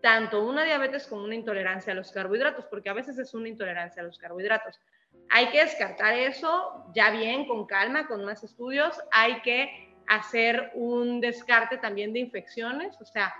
[0.00, 4.02] tanto una diabetes como una intolerancia a los carbohidratos, porque a veces es una intolerancia
[4.02, 4.80] a los carbohidratos.
[5.30, 9.00] Hay que descartar eso ya bien, con calma, con más estudios.
[9.10, 13.34] Hay que hacer un descarte también de infecciones, o sea,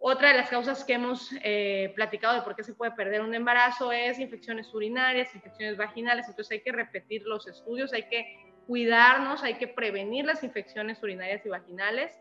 [0.00, 3.34] otra de las causas que hemos eh, platicado de por qué se puede perder un
[3.34, 9.42] embarazo es infecciones urinarias, infecciones vaginales, entonces hay que repetir los estudios, hay que cuidarnos,
[9.42, 12.12] hay que prevenir las infecciones urinarias y vaginales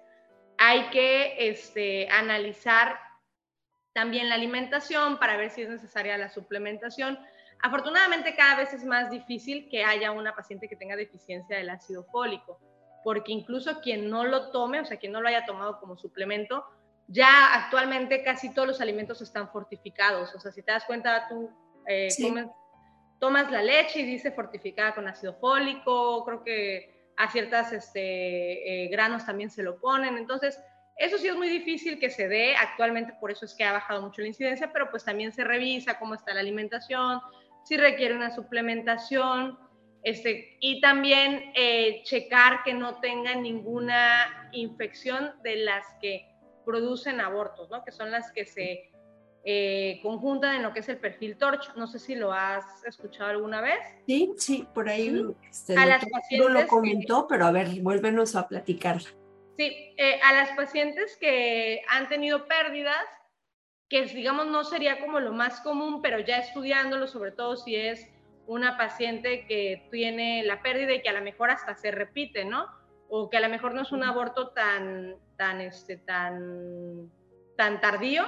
[0.57, 2.99] hay que este, analizar
[3.93, 7.17] también la alimentación para ver si es necesaria la suplementación.
[7.61, 12.03] Afortunadamente cada vez es más difícil que haya una paciente que tenga deficiencia del ácido
[12.11, 12.59] fólico,
[13.03, 16.65] porque incluso quien no lo tome, o sea, quien no lo haya tomado como suplemento,
[17.07, 20.33] ya actualmente casi todos los alimentos están fortificados.
[20.35, 21.49] O sea, si te das cuenta, tú
[21.87, 22.09] eh,
[23.19, 28.87] tomas la leche y dice fortificada con ácido fólico, creo que a ciertas este, eh,
[28.89, 30.17] granos también se lo ponen.
[30.17, 30.59] Entonces,
[30.97, 34.01] eso sí es muy difícil que se dé actualmente, por eso es que ha bajado
[34.01, 37.21] mucho la incidencia, pero pues también se revisa cómo está la alimentación,
[37.63, 39.57] si requiere una suplementación,
[40.03, 46.36] este, y también eh, checar que no tenga ninguna infección de las que
[46.67, 47.81] producen abortos, ¿no?
[47.85, 48.91] que son las que se
[49.45, 51.73] eh, conjunta en lo que es el perfil Torch.
[51.77, 53.79] No sé si lo has escuchado alguna vez.
[54.05, 58.49] Sí, sí, por ahí este, a las pacientes lo comentó, pero a ver, vuélvenos a
[58.49, 58.99] platicar.
[59.57, 63.05] Sí, eh, a las pacientes que han tenido pérdidas,
[63.87, 68.11] que digamos no sería como lo más común, pero ya estudiándolo, sobre todo si es
[68.45, 72.67] una paciente que tiene la pérdida y que a lo mejor hasta se repite, ¿no?
[73.09, 77.09] O que a lo mejor no es un aborto tan, tan, este, tan,
[77.55, 78.25] tan tardío,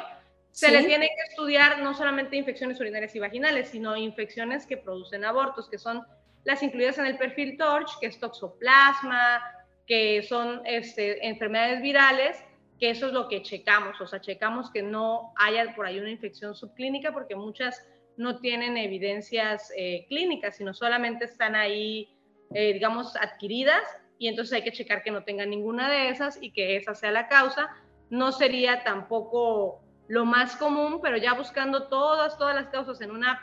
[0.52, 5.24] se le tiene que estudiar no solamente infecciones urinarias y vaginales, sino infecciones que producen
[5.24, 6.06] abortos, que son
[6.44, 9.42] las incluidas en el perfil TORCH, que es toxoplasma,
[9.86, 12.44] que son este, enfermedades virales,
[12.80, 16.10] que eso es lo que checamos, o sea, checamos que no haya por ahí una
[16.10, 22.10] infección subclínica, porque muchas no tienen evidencias eh, clínicas, sino solamente están ahí,
[22.54, 23.84] eh, digamos, adquiridas,
[24.20, 27.10] y entonces hay que checar que no tengan ninguna de esas y que esa sea
[27.10, 27.70] la causa.
[28.10, 33.42] No sería tampoco lo más común, pero ya buscando todas, todas las causas en una,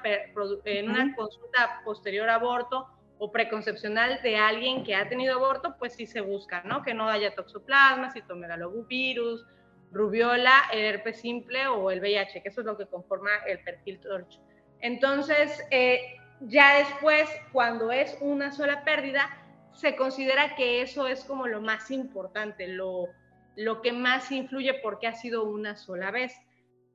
[0.64, 2.86] en una consulta posterior a aborto
[3.18, 6.82] o preconcepcional de alguien que ha tenido aborto, pues sí se busca, ¿no?
[6.82, 9.46] Que no haya toxoplasma, citomegalovirus,
[9.92, 13.98] rubiola, el herpes simple o el VIH, que eso es lo que conforma el perfil
[14.00, 14.40] TORCH.
[14.80, 19.45] Entonces, eh, ya después, cuando es una sola pérdida,
[19.76, 23.08] se considera que eso es como lo más importante, lo,
[23.56, 26.34] lo que más influye porque ha sido una sola vez.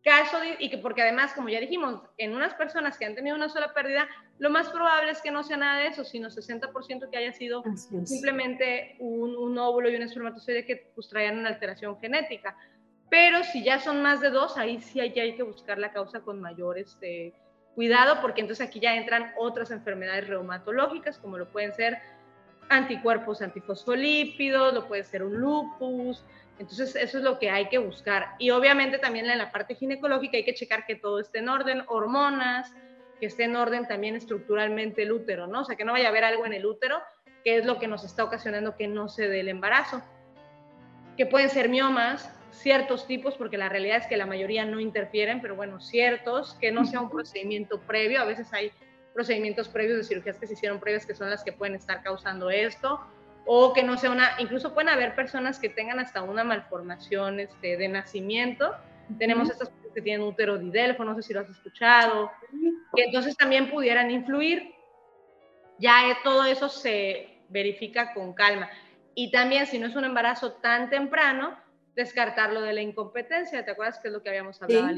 [0.03, 3.49] Caso y que porque además, como ya dijimos, en unas personas que han tenido una
[3.49, 7.17] sola pérdida, lo más probable es que no sea nada de eso, sino 60% que
[7.17, 7.63] haya sido
[8.03, 12.57] simplemente un, un, óvulo y un espermatozoide que pues, traían una alteración genética.
[13.11, 16.21] Pero si ya son más de dos, ahí sí hay, hay que buscar la causa
[16.21, 17.35] con mayor este,
[17.75, 21.99] cuidado, porque entonces aquí ya entran otras enfermedades reumatológicas, como lo pueden ser
[22.71, 26.23] anticuerpos antifosfolípidos, lo puede ser un lupus,
[26.61, 28.35] entonces, eso es lo que hay que buscar.
[28.37, 31.83] Y obviamente también en la parte ginecológica hay que checar que todo esté en orden,
[31.87, 32.71] hormonas,
[33.19, 35.61] que esté en orden también estructuralmente el útero, ¿no?
[35.61, 37.01] O sea, que no vaya a haber algo en el útero,
[37.43, 40.03] que es lo que nos está ocasionando que no se dé el embarazo.
[41.17, 45.41] Que pueden ser miomas, ciertos tipos, porque la realidad es que la mayoría no interfieren,
[45.41, 48.21] pero bueno, ciertos, que no sea un procedimiento previo.
[48.21, 48.71] A veces hay
[49.13, 52.49] procedimientos previos de cirugías que se hicieron previas que son las que pueden estar causando
[52.49, 52.99] esto
[53.45, 57.77] o que no sea una, incluso pueden haber personas que tengan hasta una malformación este,
[57.77, 58.75] de nacimiento.
[59.17, 62.31] Tenemos estas personas que tienen útero didelfo, no sé si lo has escuchado,
[62.95, 64.73] que entonces también pudieran influir.
[65.79, 68.69] Ya eh, todo eso se verifica con calma.
[69.15, 71.57] Y también si no es un embarazo tan temprano,
[71.95, 73.65] descartarlo de la incompetencia.
[73.65, 74.95] ¿Te acuerdas que es lo que habíamos hablado?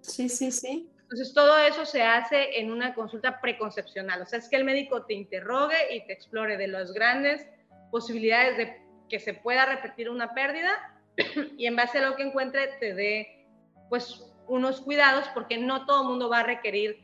[0.00, 0.90] Sí, sí, sí.
[1.06, 4.22] Entonces, todo eso se hace en una consulta preconcepcional.
[4.22, 7.46] O sea, es que el médico te interrogue y te explore de los grandes
[7.92, 10.72] posibilidades de que se pueda repetir una pérdida
[11.56, 13.46] y en base a lo que encuentre te dé
[13.88, 16.98] pues unos cuidados porque no todo el mundo va a requerir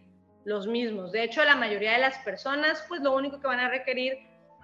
[0.44, 1.12] los mismos.
[1.12, 4.18] De hecho, la mayoría de las personas pues lo único que van a requerir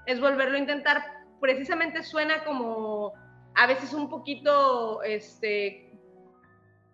[0.07, 1.01] es volverlo a intentar.
[1.40, 3.14] Precisamente suena como
[3.55, 5.88] a veces un poquito este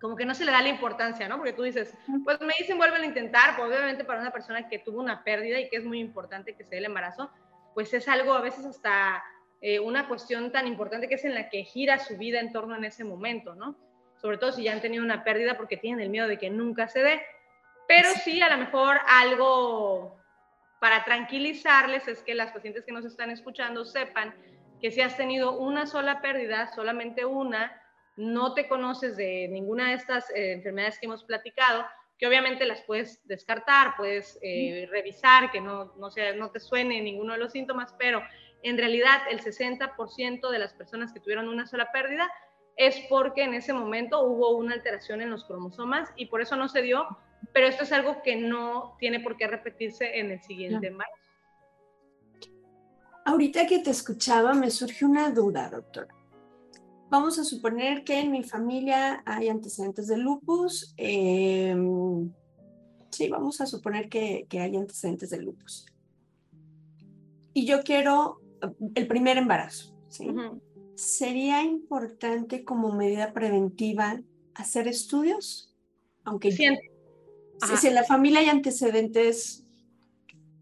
[0.05, 1.39] como que no se le da la importancia, ¿no?
[1.39, 4.79] Porque tú dices, pues me dicen vuelven a intentar, pues obviamente para una persona que
[4.79, 7.31] tuvo una pérdida y que es muy importante que se dé el embarazo,
[7.73, 9.25] pues es algo a veces hasta
[9.63, 12.77] eh, una cuestión tan importante que es en la que gira su vida en torno
[12.77, 13.79] en ese momento, ¿no?
[14.21, 16.87] Sobre todo si ya han tenido una pérdida porque tienen el miedo de que nunca
[16.87, 17.23] se dé.
[17.89, 20.19] Pero sí, a lo mejor algo
[20.81, 24.35] para tranquilizarles es que las pacientes que nos están escuchando sepan
[24.83, 27.81] que si has tenido una sola pérdida, solamente una,
[28.17, 31.85] no te conoces de ninguna de estas eh, enfermedades que hemos platicado,
[32.19, 37.01] que obviamente las puedes descartar, puedes eh, revisar, que no, no, sea, no te suene
[37.01, 38.23] ninguno de los síntomas, pero
[38.63, 42.31] en realidad el 60% de las personas que tuvieron una sola pérdida
[42.77, 46.69] es porque en ese momento hubo una alteración en los cromosomas y por eso no
[46.69, 47.07] se dio,
[47.53, 51.23] pero esto es algo que no tiene por qué repetirse en el siguiente embarazo.
[53.27, 56.15] Ahorita que te escuchaba me surge una duda, doctora
[57.15, 60.95] vamos a suponer que en mi familia hay antecedentes de lupus.
[60.97, 62.33] Em,
[63.11, 65.87] sí, vamos a suponer que, hay antecedentes de lupus.
[67.53, 68.41] Y yo quiero
[68.97, 69.95] el primer embarazo.
[70.09, 70.29] ¿sí?
[70.97, 74.21] ¿Sería importante como medida preventiva
[74.55, 75.73] hacer estudios?
[76.25, 79.65] Aunque si en la familia hay antecedentes.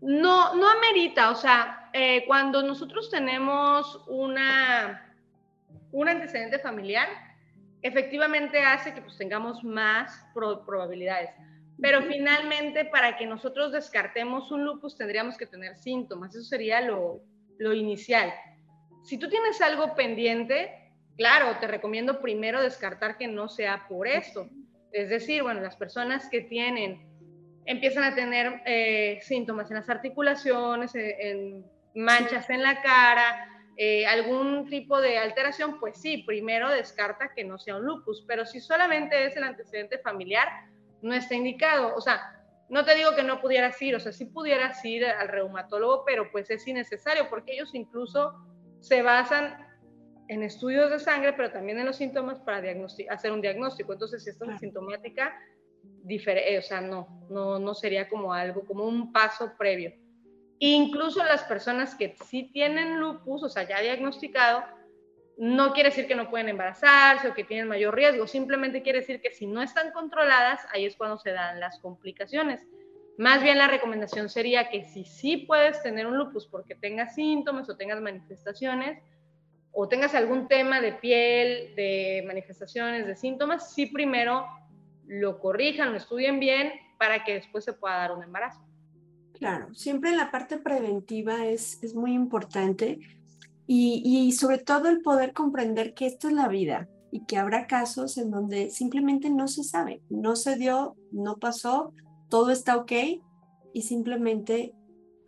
[0.02, 1.30] No, no amerita.
[1.30, 5.01] O sea, eh, cuando nosotros tenemos una
[5.92, 7.08] un antecedente familiar
[7.82, 11.30] efectivamente hace que pues, tengamos más probabilidades.
[11.80, 16.34] Pero finalmente, para que nosotros descartemos un lupus, tendríamos que tener síntomas.
[16.34, 17.22] Eso sería lo,
[17.58, 18.32] lo inicial.
[19.02, 24.48] Si tú tienes algo pendiente, claro, te recomiendo primero descartar que no sea por esto.
[24.92, 27.04] Es decir, bueno, las personas que tienen,
[27.64, 34.68] empiezan a tener eh, síntomas en las articulaciones, en manchas en la cara, eh, algún
[34.68, 39.24] tipo de alteración, pues sí, primero descarta que no sea un lupus, pero si solamente
[39.24, 40.48] es el antecedente familiar,
[41.00, 41.94] no está indicado.
[41.96, 42.20] O sea,
[42.68, 46.30] no te digo que no pudieras ir, o sea, sí pudieras ir al reumatólogo, pero
[46.30, 48.34] pues es innecesario porque ellos incluso
[48.80, 49.66] se basan
[50.28, 52.62] en estudios de sangre, pero también en los síntomas para
[53.10, 53.92] hacer un diagnóstico.
[53.92, 55.34] Entonces, si esta es sintomática,
[56.08, 59.92] eh, o sea, no, no, no sería como algo, como un paso previo.
[60.64, 64.62] Incluso las personas que sí tienen lupus, o sea, ya diagnosticado,
[65.36, 69.20] no quiere decir que no pueden embarazarse o que tienen mayor riesgo, simplemente quiere decir
[69.20, 72.64] que si no están controladas, ahí es cuando se dan las complicaciones.
[73.18, 77.68] Más bien la recomendación sería que si sí puedes tener un lupus porque tengas síntomas
[77.68, 79.02] o tengas manifestaciones
[79.72, 84.46] o tengas algún tema de piel, de manifestaciones, de síntomas, sí primero
[85.08, 88.64] lo corrijan, lo estudien bien para que después se pueda dar un embarazo.
[89.32, 93.00] Claro, siempre la parte preventiva es, es muy importante
[93.66, 97.66] y, y, sobre todo el poder comprender que esto es la vida y que habrá
[97.66, 101.92] casos en donde simplemente no se sabe, no se dio, no pasó,
[102.28, 102.92] todo está ok
[103.72, 104.74] y simplemente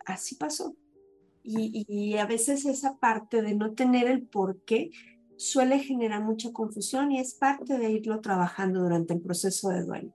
[0.05, 0.75] así pasó.
[1.43, 4.89] y, a veces esa parte de no tener el por qué
[5.37, 10.13] suele generar mucha confusión y es parte de irlo trabajando durante el proceso de duelo.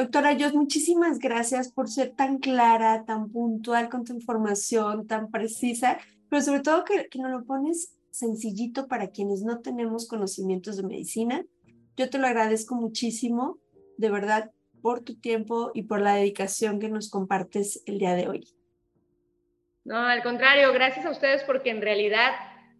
[0.00, 5.98] Doctora Jos, muchísimas gracias por ser tan clara, tan puntual con tu información, tan precisa,
[6.30, 10.84] pero sobre todo que, que nos lo pones sencillito para quienes no tenemos conocimientos de
[10.84, 11.44] medicina.
[11.98, 13.58] Yo te lo agradezco muchísimo,
[13.98, 18.26] de verdad, por tu tiempo y por la dedicación que nos compartes el día de
[18.26, 18.48] hoy.
[19.84, 22.32] No, al contrario, gracias a ustedes porque en realidad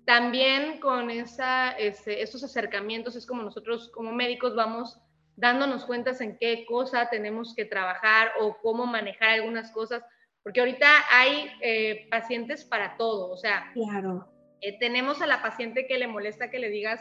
[0.07, 4.99] también con esa, este, estos acercamientos es como nosotros como médicos vamos
[5.37, 10.03] dándonos cuentas en qué cosa tenemos que trabajar o cómo manejar algunas cosas,
[10.43, 14.29] porque ahorita hay eh, pacientes para todo, o sea, claro.
[14.63, 17.01] Eh, tenemos a la paciente que le molesta que le digas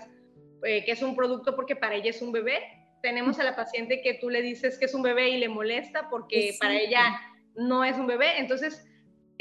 [0.63, 2.59] eh, que es un producto porque para ella es un bebé,
[3.01, 6.09] tenemos a la paciente que tú le dices que es un bebé y le molesta
[6.09, 7.19] porque para ella
[7.55, 8.88] no es un bebé, entonces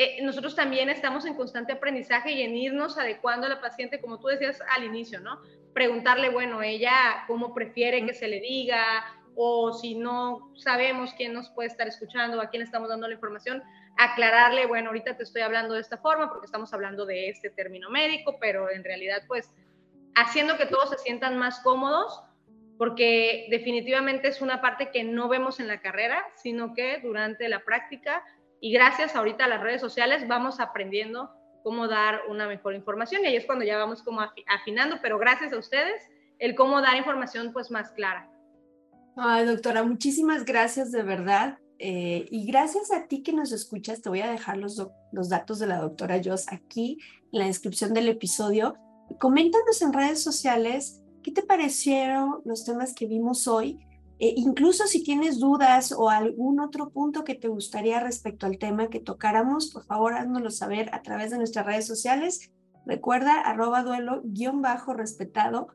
[0.00, 4.20] eh, nosotros también estamos en constante aprendizaje y en irnos adecuando a la paciente, como
[4.20, 5.40] tú decías al inicio, ¿no?
[5.74, 11.50] Preguntarle, bueno, ella cómo prefiere que se le diga, o si no sabemos quién nos
[11.50, 13.60] puede estar escuchando, a quién estamos dando la información,
[13.96, 17.90] aclararle, bueno, ahorita te estoy hablando de esta forma porque estamos hablando de este término
[17.90, 19.52] médico, pero en realidad, pues,
[20.14, 22.22] haciendo que todos se sientan más cómodos,
[22.78, 27.64] porque definitivamente es una parte que no vemos en la carrera, sino que durante la
[27.64, 28.22] práctica
[28.60, 31.30] y gracias ahorita a las redes sociales vamos aprendiendo
[31.62, 35.52] cómo dar una mejor información y ahí es cuando ya vamos como afinando, pero gracias
[35.52, 36.02] a ustedes
[36.38, 38.30] el cómo dar información pues más clara.
[39.16, 41.58] Ay, doctora, muchísimas gracias de verdad.
[41.80, 45.58] Eh, y gracias a ti que nos escuchas, te voy a dejar los, los datos
[45.58, 46.98] de la doctora Joss aquí
[47.32, 48.76] en la descripción del episodio.
[49.18, 53.78] Coméntanos en redes sociales qué te parecieron los temas que vimos hoy
[54.20, 58.88] eh, incluso si tienes dudas o algún otro punto que te gustaría respecto al tema
[58.88, 62.50] que tocáramos, por favor, háznoslo saber a través de nuestras redes sociales.
[62.84, 65.68] Recuerda, arroba duelo guion bajo respetado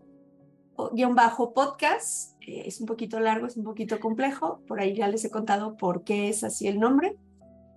[0.94, 2.34] guion bajo podcast.
[2.42, 4.62] Eh, es un poquito largo, es un poquito complejo.
[4.68, 7.16] Por ahí ya les he contado por qué es así el nombre.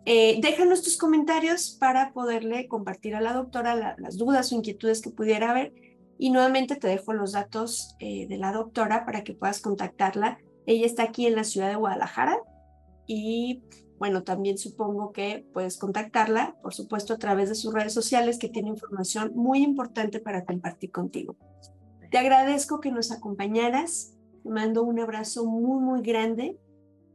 [0.04, 5.10] Eh, déjanos tus comentarios para poderle compartir a la doctora las dudas o inquietudes que
[5.10, 5.74] pudiera haber.
[6.18, 11.04] Y nuevamente te dejo los datos de la doctora para que puedas contactarla ella está
[11.04, 12.38] aquí en la ciudad de Guadalajara
[13.06, 13.62] y
[13.98, 18.48] bueno, también supongo que puedes contactarla, por supuesto, a través de sus redes sociales que
[18.48, 21.36] tiene información muy importante para compartir contigo.
[22.10, 26.58] Te agradezco que nos acompañaras, te mando un abrazo muy, muy grande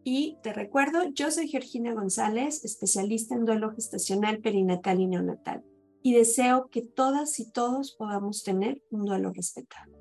[0.04, 5.64] y te recuerdo, yo soy Georgina González, especialista en duelo gestacional, perinatal y neonatal,
[6.02, 9.92] y deseo que todas y todos podamos tener un duelo respetado.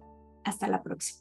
[0.45, 1.21] Hasta la próxima.